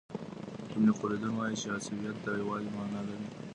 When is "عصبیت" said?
1.77-2.15